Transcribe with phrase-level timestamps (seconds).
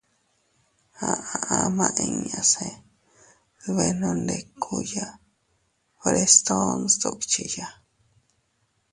[1.09, 2.67] Aʼa ama inña se
[3.63, 5.07] dbenondikuya
[6.01, 7.67] Frestón sdukchiya.